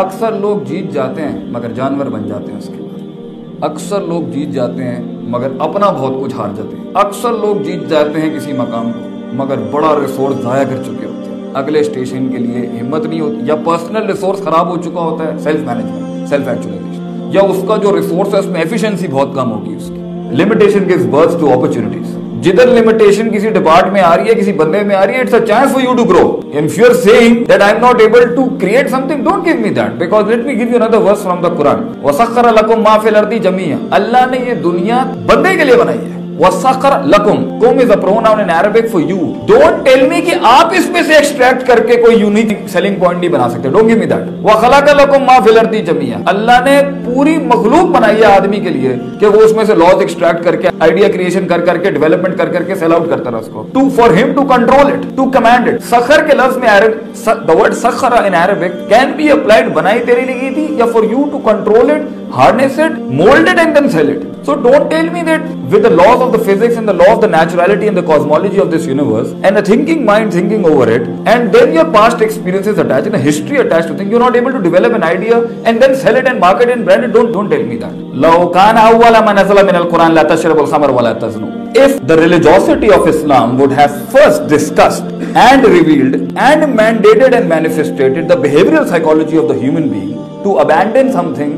اکثر 0.00 0.32
لوگ 0.32 0.64
جیت 0.64 0.92
جاتے 0.92 1.22
ہیں 1.22 1.44
مگر 1.50 1.72
جانور 1.72 2.06
بن 2.06 2.26
جاتے 2.28 2.52
ہیں 2.52 2.58
اس 2.58 2.66
کے 2.66 2.82
بعد 2.82 3.64
اکثر 3.64 4.00
لوگ 4.02 4.22
جیت 4.32 4.48
جاتے 4.48 4.84
ہیں 4.84 5.02
مگر 5.28 5.52
اپنا 5.58 5.90
بہت 5.90 6.14
کچھ 6.22 6.34
ہار 6.34 6.54
جاتے 6.56 6.76
ہیں 6.76 6.90
اکثر 6.94 7.32
لوگ 7.32 7.62
جیت 7.62 7.88
جاتے 7.88 8.20
ہیں 8.20 8.30
کسی 8.36 8.52
مقام 8.52 8.90
کو 8.92 9.36
مگر 9.36 9.58
بڑا 9.70 9.94
ریسورس 10.00 10.42
ضائع 10.42 10.64
کر 10.64 10.82
چکے 10.82 11.06
ہوتے 11.06 11.30
ہیں 11.30 11.52
اگلے 11.54 11.80
اسٹیشن 11.80 12.28
کے 12.28 12.38
لیے 12.38 12.66
ہمت 12.80 13.06
نہیں 13.06 13.20
ہوتی 13.20 13.46
یا 13.46 13.54
پرسنل 13.64 14.06
ریسورس 14.06 14.42
خراب 14.44 14.68
ہو 14.68 14.76
چکا 14.82 15.00
ہوتا 15.00 15.32
ہے 15.32 15.38
سیلف 15.38 15.66
مینجمنٹ 15.66 16.28
سیلف 16.28 17.34
یا 17.34 17.42
اس 17.42 17.64
کا 17.68 17.76
جو 17.76 17.96
ریسورس 17.96 18.34
ہے 18.34 18.38
اس 18.38 18.46
میں 18.46 18.60
ایفیشنسی 18.60 19.06
بہت 19.10 19.34
کم 19.34 19.52
ہوگی 19.52 19.74
اس 19.76 19.88
کی 19.88 20.36
limitation 20.36 20.88
gives 20.88 21.06
birth 21.06 21.40
to 21.40 21.52
opportunities 21.52 22.16
جدھر 22.44 22.66
لمیٹیشن 22.66 23.30
کسی 23.32 23.50
ڈپارٹ 23.50 23.92
میں 23.92 24.00
آ 24.00 24.16
رہی 24.16 24.28
ہے 24.28 24.34
کسی 24.34 24.52
بندے 24.52 24.82
میں 24.82 24.96
آ 24.96 25.06
رہی 25.06 25.14
ہے 25.14 25.20
اللہ 33.90 34.26
نے 34.30 34.38
یہ 34.48 34.54
دنیا 34.54 35.04
بندے 35.26 35.56
کے 35.56 35.64
لیے 35.64 35.76
بنائی 35.76 35.98
ہے 35.98 36.13
وَسَقَرَ 36.38 36.94
لَكُمْ 37.06 37.42
کُمْ 37.60 37.80
is 37.80 37.90
a 37.90 37.96
pronoun 37.96 38.40
in 38.40 38.50
Arabic 38.50 38.86
for 38.88 39.00
you 39.02 39.18
don't 39.50 39.84
tell 39.86 40.02
me 40.08 40.20
کہ 40.22 40.34
آپ 40.50 40.72
اس 40.76 40.88
میں 40.90 41.02
سے 41.02 41.14
extract 41.14 41.66
کر 41.66 41.80
کے 41.86 41.96
کوئی 42.02 42.16
unique 42.22 42.54
selling 42.72 42.96
point 43.02 43.18
نہیں 43.18 43.30
بنا 43.30 43.48
سکتے 43.48 43.70
don't 43.70 43.90
give 43.92 44.00
me 44.00 44.08
that 44.12 44.32
وَخَلَقَ 44.44 44.94
لَكُمْ 44.94 45.26
مَا 45.26 45.38
فِلَرْدِ 45.44 45.84
جَمِعَ 45.86 46.18
اللہ 46.32 46.60
نے 46.64 46.80
پوری 47.04 47.36
مخلوق 47.52 47.90
بنائی 47.96 48.20
ہے 48.20 48.26
آدمی 48.26 48.60
کے 48.60 48.70
لیے 48.70 48.94
کہ 49.20 49.26
وہ 49.26 49.42
اس 49.42 49.52
میں 49.56 49.64
سے 49.64 49.74
laws 49.82 50.02
extract 50.06 50.42
کر 50.44 50.56
کے 50.56 50.68
idea 50.88 51.12
creation 51.14 51.48
کر 51.48 51.64
کر 51.66 51.78
کے 51.82 51.90
development 51.98 52.36
کر 52.38 52.52
کر 52.52 52.62
کے 52.62 52.74
sell 52.82 52.96
out 52.98 53.08
کرتا 53.10 53.30
رہا 53.30 53.38
اس 53.38 53.48
کو 53.52 53.66
to 53.76 53.86
for 54.00 54.10
him 54.18 54.34
to 54.40 54.48
control 54.54 54.92
it 54.96 55.06
to 55.20 55.30
command 55.38 55.72
it 55.74 55.80
سخر 55.90 56.26
کے 56.26 56.36
لفظ 56.36 56.56
میں 56.64 56.68
Arabic 56.70 57.24
the 57.46 57.58
word 57.60 57.78
سخر 57.84 58.18
in 58.24 58.40
Arabic 58.42 58.76
can 58.90 59.16
be 59.20 59.30
applied 59.32 59.72
بنائی 59.74 60.04
تیرے 60.06 60.26
لیے 60.32 60.50
تھی 60.54 60.66
یا 60.78 60.92
for 60.92 61.06
you 61.14 61.24
to 61.32 61.44
control 61.48 61.96
it 61.96 62.12
harness 62.38 62.78
it, 62.78 62.94
mold 63.18 63.46
it 63.52 63.58
and 63.64 63.76
then 63.76 63.88
sell 63.90 64.08
it. 64.08 64.22
So 64.46 64.54
don't 64.62 64.90
tell 64.90 65.08
me 65.10 65.22
that 65.22 65.42
with 65.72 65.82
the 65.84 65.90
laws 65.90 66.20
of 66.20 66.32
the 66.32 66.38
physics 66.46 66.76
and 66.76 66.86
the 66.86 66.92
law 66.92 67.10
of 67.14 67.20
the 67.22 67.28
naturality 67.34 67.86
and 67.88 67.96
the 67.96 68.02
cosmology 68.02 68.58
of 68.58 68.70
this 68.70 68.84
universe 68.86 69.30
and 69.42 69.56
a 69.56 69.62
thinking 69.62 70.04
mind 70.04 70.32
thinking 70.32 70.66
over 70.66 70.90
it 70.96 71.02
and 71.32 71.54
then 71.54 71.72
your 71.72 71.86
past 71.90 72.20
experiences 72.20 72.78
attached 72.78 73.06
and 73.06 73.14
a 73.14 73.18
history 73.18 73.58
attached 73.58 73.88
to 73.88 73.94
things, 73.96 74.10
you're 74.10 74.20
not 74.20 74.36
able 74.36 74.52
to 74.52 74.60
develop 74.60 74.92
an 74.92 75.02
idea 75.02 75.38
and 75.64 75.80
then 75.80 75.96
sell 75.96 76.16
it 76.16 76.26
and 76.26 76.40
market 76.40 76.68
it 76.68 76.76
and 76.76 76.84
brand 76.84 77.04
it. 77.04 77.12
Don't, 77.12 77.32
don't 77.32 77.48
tell 77.48 77.62
me 77.62 77.76
that. 77.76 77.92
If 81.76 82.06
the 82.06 82.16
religiosity 82.16 82.90
of 82.90 83.08
Islam 83.08 83.58
would 83.58 83.72
have 83.72 84.10
first 84.12 84.46
discussed 84.48 85.04
and 85.46 85.64
revealed 85.64 86.14
and 86.36 86.62
mandated 86.78 87.32
and 87.32 87.48
manifested 87.48 88.28
the 88.28 88.36
behavioral 88.36 88.86
psychology 88.88 89.36
of 89.36 89.48
the 89.48 89.54
human 89.54 89.88
being 89.90 90.12
to 90.44 90.58
abandon 90.58 91.10
something 91.10 91.58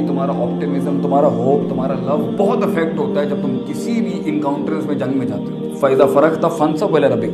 تمہارا 0.07 0.33
آپ 0.33 0.61
تمہارا 1.03 1.27
hope 1.27 1.69
تمہارا 1.69 1.95
لو 2.07 2.17
بہت 2.37 2.63
effect 2.63 2.99
ہوتا 2.99 3.21
ہے 3.21 3.27
جب 3.27 3.43
تم 3.43 3.57
کسی 3.69 3.93
بھی 3.93 4.21
انکاؤنٹر 4.25 4.73
میں 4.87 4.95
جنگ 4.95 5.19
میں 5.19 5.27
جاتے 5.27 5.53
ہو 5.53 5.75
فائدہ 5.81 6.07
فرق 6.15 6.41
تھا 6.41 6.49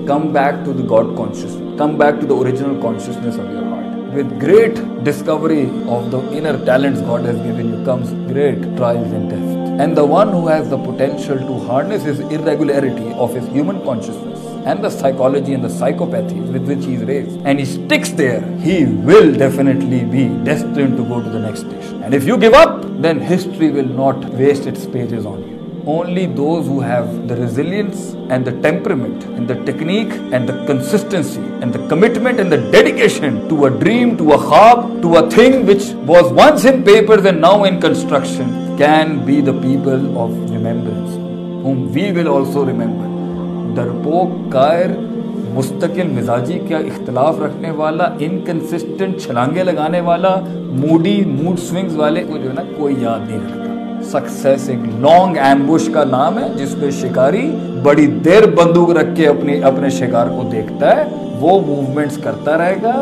good 0.89 1.17
conscious 1.17 1.57
Come 1.83 1.99
back 1.99 2.21
to 2.21 2.27
the 2.27 2.37
original 2.37 2.81
consciousness 2.81 3.39
of 3.39 3.51
your 3.51 3.65
heart. 3.65 3.87
With 4.17 4.39
great 4.39 4.77
discovery 5.03 5.65
of 5.95 6.13
the 6.13 6.21
inner 6.33 6.65
talents 6.65 7.01
God 7.01 7.25
has 7.25 7.37
given 7.39 7.71
you 7.71 7.85
comes 7.85 8.13
great 8.33 8.61
trials 8.77 9.11
and 9.11 9.29
tests. 9.29 9.81
And 9.83 9.97
the 9.97 10.05
one 10.07 10.29
who 10.31 10.47
has 10.47 10.71
the 10.71 10.79
potential 10.79 11.37
to 11.37 11.59
harness 11.67 12.05
his 12.05 12.21
irregularity 12.21 13.13
of 13.15 13.35
his 13.35 13.49
human 13.49 13.83
consciousness 13.83 14.39
and 14.65 14.85
the 14.85 14.91
psychology 14.91 15.55
and 15.55 15.65
the 15.65 15.75
psychopathy 15.81 16.41
with 16.53 16.69
which 16.69 16.85
he 16.85 16.95
is 16.95 17.03
raised, 17.03 17.41
and 17.45 17.59
he 17.59 17.65
sticks 17.65 18.11
there, 18.11 18.43
he 18.59 18.85
will 18.85 19.35
definitely 19.35 20.05
be 20.05 20.29
destined 20.45 20.97
to 20.99 21.03
go 21.03 21.21
to 21.21 21.29
the 21.29 21.41
next 21.41 21.63
station. 21.63 22.01
And 22.05 22.15
if 22.15 22.23
you 22.23 22.39
give 22.39 22.55
up, 22.55 22.85
then 23.03 23.19
history 23.19 23.73
will 23.73 23.93
not 24.03 24.25
waste 24.35 24.67
its 24.67 24.87
pages 24.87 25.27
on 25.27 25.43
you. 25.49 25.62
مستقل 45.55 46.09
مزاجی 46.13 46.59
کا 46.69 46.77
اختلاف 46.77 47.41
رکھنے 47.41 47.71
والا 47.71 48.05
inconsistent 48.19 49.21
چھلانگے 49.23 49.65
لگانے 49.65 50.01
والا 50.01 50.35
موڈی 50.77 51.21
mood 51.27 51.59
swings 51.59 51.97
والے 51.97 52.25
کو 52.29 52.37
جو 52.37 52.49
ہے 52.49 52.55
نا 52.55 52.63
کوئی 52.77 52.95
یاد 53.01 53.29
نہیں 53.29 53.41
رکھتا 53.41 53.72
سکسیس 54.11 54.69
ایک 54.69 54.81
لانگ 55.01 55.37
ایمبوش 55.43 55.89
کا 55.95 56.05
نام 56.11 56.39
ہے 56.39 56.49
جس 56.57 56.75
میں 56.79 56.91
شکاری 57.01 57.47
بڑی 57.83 58.07
دیر 58.25 58.47
بندوق 58.57 58.91
رکھ 58.97 59.15
کے 59.17 59.29
اپنی 59.29 59.63
اپنے 59.71 59.91
شکار 59.99 60.27
کو 60.37 60.49
دیکھتا 60.53 60.97
ہے 60.97 61.05
وہ 61.41 61.61
موومنٹس 61.67 62.19
کرتا 62.23 62.59
رہے 62.59 62.77
گا 62.83 63.02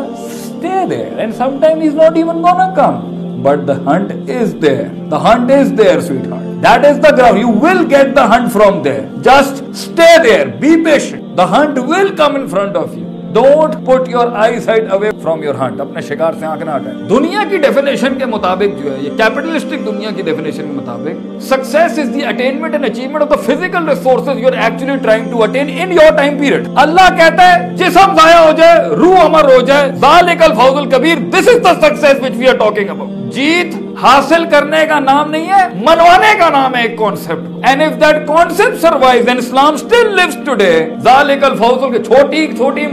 stay 0.61 0.85
there 0.87 1.19
and 1.19 1.33
sometimes 1.33 1.81
he's 1.81 1.93
not 1.93 2.17
even 2.17 2.41
gonna 2.41 2.73
come 2.75 2.97
but 3.43 3.65
the 3.65 3.75
hunt 3.87 4.11
is 4.29 4.53
there 4.65 4.89
the 5.13 5.19
hunt 5.19 5.49
is 5.51 5.71
there 5.73 6.01
sweetheart 6.01 6.49
that 6.61 6.85
is 6.85 6.99
the 6.99 7.13
ground 7.19 7.39
you 7.39 7.53
will 7.63 7.83
get 7.85 8.13
the 8.15 8.25
hunt 8.33 8.51
from 8.51 8.83
there 8.83 9.05
just 9.21 9.63
stay 9.75 10.11
there 10.23 10.45
be 10.59 10.73
patient 10.83 11.35
the 11.35 11.47
hunt 11.47 11.81
will 11.85 12.11
come 12.15 12.35
in 12.35 12.47
front 12.47 12.75
of 12.75 12.93
you 12.95 13.07
don't 13.33 13.83
put 13.85 14.07
your 14.09 14.27
eyesight 14.37 14.91
away 14.91 15.10
from 15.23 15.43
your 15.43 15.55
heart 15.55 15.79
اپنے 15.81 16.01
شکار 16.01 16.33
سے 16.39 16.45
آنکھ 16.45 16.63
نہ 16.63 16.71
ہٹائیں 16.71 17.07
دنیا 17.09 17.43
کی 17.49 17.57
definition 17.59 18.17
کے 18.19 18.25
مطابق 18.27 18.81
جو 18.83 18.91
ہے 18.91 18.97
یہ 19.01 19.17
کیپٹلسٹک 19.17 19.85
دنیا 19.85 20.11
کی 20.15 20.21
ڈیفینیشن 20.21 20.67
کے 20.67 20.73
مطابق 20.73 21.41
success 21.43 21.99
is 21.99 22.13
the 22.13 22.25
attainment 22.25 22.73
and 22.73 22.85
achievement 22.85 23.23
of 23.23 23.29
the 23.29 23.41
physical 23.43 23.89
resources 23.89 24.39
you 24.39 24.47
are 24.47 24.57
actually 24.59 24.97
trying 25.01 25.31
to 25.31 25.43
attain 25.43 25.69
in 25.77 25.91
your 25.91 26.11
time 26.17 26.37
period 26.39 26.67
اللہ 26.77 27.09
کہتا 27.17 27.51
ہے 27.51 27.69
جسم 27.77 28.15
ضائع 28.15 28.39
ہو 28.39 28.51
جائے 28.57 28.83
روح 28.97 29.23
امر 29.23 29.53
ہو 29.53 29.59
جائے 29.65 29.91
ذالک 30.01 30.43
الفوز 30.43 30.77
الکبیر 30.77 31.27
this 31.31 31.47
is 31.47 31.63
the 31.63 31.73
success 31.79 32.23
which 32.23 32.37
we 32.37 32.47
are 32.47 32.57
talking 32.59 32.89
about 32.89 33.33
جیت 33.33 33.75
حاصل 34.01 34.43
کرنے 34.51 34.85
کا 34.89 34.99
نام 34.99 35.29
نہیں 35.31 35.47
ہے 35.47 35.67
منوانے 35.79 36.33
کا 36.39 36.49
نام 36.49 36.75
ہے 36.75 36.81
ایک 36.81 36.97
کے 36.97 38.25
چھوٹی 38.25 38.79
سروائز 38.81 39.29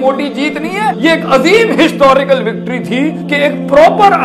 موٹی 0.00 0.28
جیت 0.28 0.60
نہیں 0.60 0.76
ہے 0.76 0.90
یہ 0.96 1.10
ایک 1.10 1.24
عظیم 1.34 1.72
ہسٹوریکل 1.80 2.42
وکٹری 2.48 2.78
تھی 2.84 3.00
کہ 3.28 3.34
ایک 3.34 3.68
پروپر 3.68 4.18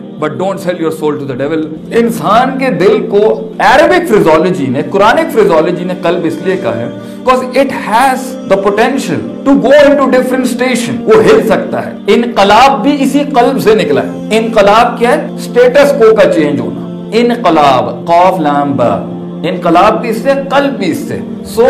انسان 1.97 2.59
کے 2.59 2.69
دل 2.69 3.09
کو 3.09 3.51
نے 3.59 4.67
نے 4.69 4.81
قلب 4.91 5.51
قلب 6.01 6.25
اس 6.25 6.33
کہا 6.56 6.77
ہے 6.77 6.83
ہے 10.85 10.97
وہ 11.03 11.24
ہل 11.24 11.47
سکتا 11.47 11.85
انقلاب 12.07 12.83
بھی 12.83 12.95
اسی 13.00 13.24
سے 13.59 13.75
نکلا 13.75 14.03
ہے 14.03 14.38
انقلاب 14.38 15.00
کیا 15.00 15.12
ہے 15.12 15.27
کو 16.00 16.15
کا 16.15 16.33
چینج 16.33 16.59
ہونا 16.59 17.09
انقلاب 17.13 18.06
انقلاب 19.44 20.00
بھی 20.01 20.09
اس 20.09 20.18
سے 20.18 20.33
قلب 20.50 20.77
بھی 20.77 20.91
اس 20.91 21.07
سے 21.07 21.18
سو 21.45 21.68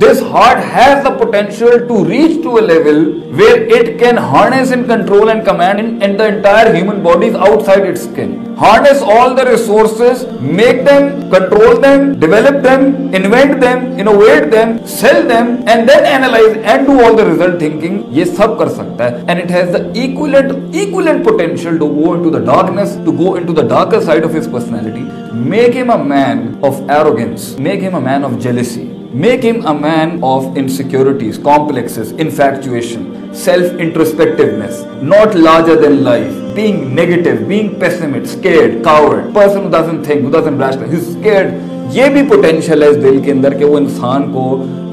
دس 0.00 0.22
heart 0.30 0.64
has 0.74 1.04
the 1.04 1.10
potential 1.18 1.78
to 1.88 2.04
reach 2.08 2.42
to 2.44 2.54
a 2.56 2.66
level 2.66 3.02
where 3.32 3.58
it 3.76 3.98
can 4.00 4.18
harness 4.30 4.72
and 4.72 4.82
control 4.88 5.28
and 5.28 5.44
command 5.44 6.04
an 6.04 6.20
entire 6.20 6.74
human 6.74 7.00
bodies 7.02 7.36
out 7.38 7.64
side 7.66 7.88
it's 7.88 8.06
can 8.16 8.34
harness 8.60 9.02
all 9.12 9.36
the 9.36 9.44
resources 9.44 10.24
make 10.56 10.80
them 10.86 11.08
control 11.30 11.82
them 11.82 12.10
develop 12.20 12.62
them 12.64 12.84
invent 13.14 13.62
them 13.62 13.86
innovate 13.98 14.52
them 14.52 14.76
sell 14.90 15.22
them 15.30 15.54
and 15.66 15.88
then 15.88 16.06
analyse 16.06 16.56
and 16.64 16.86
do 16.86 16.98
all 17.04 17.18
the 17.18 17.24
result 17.24 17.58
thinking 17.58 17.98
یہ 18.10 18.24
سب 18.36 18.58
کر 18.58 18.68
سکتا 18.68 19.10
ہے 19.10 19.24
and 19.26 19.40
it 19.40 19.50
has 19.50 19.72
the 19.72 19.82
equivalent 19.94 20.52
equivalent 20.72 21.24
potential 21.24 21.78
to 21.78 21.88
go 21.88 22.12
into 22.12 22.30
the 22.30 22.44
darkness 22.52 22.96
to 23.04 23.12
go 23.18 23.34
into 23.34 23.52
the 23.52 23.66
darker 23.68 24.00
side 24.00 24.24
of 24.24 24.36
his 24.36 24.50
personality 24.52 25.04
make 25.48 25.76
him 25.76 25.90
a 25.90 26.02
man 26.04 26.46
of 26.62 26.80
arrow 26.88 27.11
arrogance. 27.12 27.58
Make 27.58 27.80
him 27.80 27.94
a 27.94 28.00
man 28.00 28.24
of 28.24 28.40
jealousy. 28.40 28.84
Make 29.14 29.42
him 29.42 29.64
a 29.66 29.74
man 29.74 30.22
of 30.22 30.56
insecurities, 30.56 31.36
complexes, 31.38 32.12
infatuation, 32.12 33.34
self-introspectiveness, 33.34 35.02
not 35.02 35.34
larger 35.34 35.76
than 35.76 36.02
life, 36.02 36.54
being 36.54 36.94
negative, 36.94 37.46
being 37.46 37.78
pessimist, 37.78 38.38
scared, 38.38 38.82
coward, 38.82 39.34
person 39.34 39.64
who 39.64 39.70
doesn't 39.70 40.04
think, 40.04 40.22
who 40.22 40.30
doesn't 40.30 40.58
rationalize, 40.58 40.92
he's 40.92 41.12
scared. 41.18 41.52
یہ 41.94 42.08
بھی 42.12 42.22
potential 42.28 42.82
ہے 42.82 42.86
اس 42.88 42.96
دل 43.02 43.18
کے 43.24 43.32
اندر 43.32 43.54
کہ 43.58 43.64
وہ 43.64 43.76
انسان 43.78 44.22
کو 44.32 44.44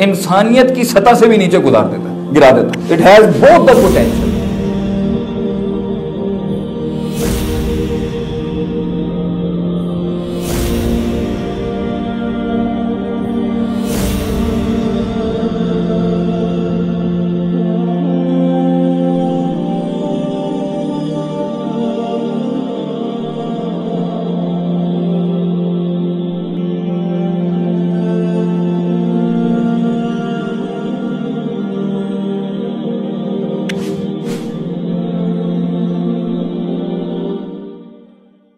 انسانیت 0.04 0.76
کی 0.76 0.84
سطح 0.84 1.14
سے 1.20 1.28
بھی 1.28 1.38
نیچے 1.38 1.58
گزار 1.66 1.86
دیتا 1.92 2.10
ہے 2.10 2.36
گرا 2.36 2.50
دیتا 2.56 2.80
ہے 2.80 2.94
it 2.94 3.02
has 3.06 3.26
both 3.44 3.68
the 3.68 3.74
potential 3.82 4.29